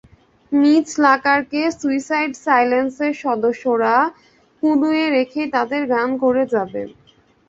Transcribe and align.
Miss 0.51 0.87
লাকারকে 1.03 1.61
suicide 1.79 2.31
সাইলেন্সের 2.45 3.13
সদস্যরা 3.23 3.95
হূদয়ে 4.63 5.05
রেখেই 5.15 5.47
তাঁদের 5.55 5.81
গান 5.93 6.09
করে 6.23 6.43
যাবেন। 6.53 6.87